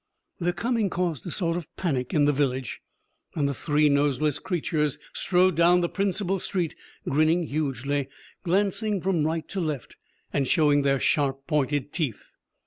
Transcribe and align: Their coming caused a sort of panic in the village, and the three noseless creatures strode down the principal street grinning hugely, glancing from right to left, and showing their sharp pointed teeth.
Their 0.39 0.51
coming 0.53 0.89
caused 0.89 1.27
a 1.27 1.29
sort 1.29 1.55
of 1.57 1.69
panic 1.75 2.11
in 2.11 2.25
the 2.25 2.33
village, 2.33 2.81
and 3.35 3.47
the 3.47 3.53
three 3.53 3.87
noseless 3.87 4.39
creatures 4.39 4.97
strode 5.13 5.55
down 5.55 5.81
the 5.81 5.89
principal 5.89 6.39
street 6.39 6.73
grinning 7.07 7.43
hugely, 7.43 8.09
glancing 8.41 8.99
from 8.99 9.23
right 9.27 9.47
to 9.49 9.59
left, 9.59 9.97
and 10.33 10.47
showing 10.47 10.81
their 10.81 10.99
sharp 10.99 11.45
pointed 11.45 11.93
teeth. 11.93 12.31